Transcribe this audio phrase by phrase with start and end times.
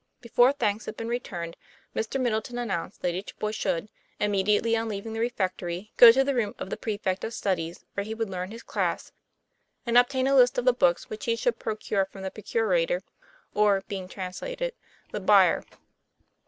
[0.19, 1.55] Before thanks had been returned,
[1.95, 2.19] Mr.
[2.19, 3.87] Middleton announced that each boy should,
[4.19, 8.03] immediately on leaving the refectory, go to the room of the prefect of studies, where
[8.03, 9.11] he would learn his class
[9.85, 13.03] and obtain a list of the books which he should procure from the procura tor,
[13.53, 14.73] or (being translated)
[15.11, 15.63] the buyer.